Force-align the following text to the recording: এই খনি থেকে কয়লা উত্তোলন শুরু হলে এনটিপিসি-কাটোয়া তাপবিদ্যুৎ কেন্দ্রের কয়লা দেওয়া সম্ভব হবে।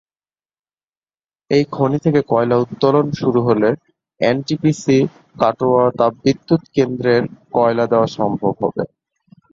এই 1.51 1.63
খনি 1.71 1.97
থেকে 2.05 2.21
কয়লা 2.29 2.55
উত্তোলন 2.57 3.07
শুরু 3.19 3.39
হলে 3.47 3.69
এনটিপিসি-কাটোয়া 4.21 5.83
তাপবিদ্যুৎ 5.99 6.61
কেন্দ্রের 6.75 7.23
কয়লা 7.53 7.85
দেওয়া 7.91 8.07
সম্ভব 8.17 8.53
হবে। 8.63 8.83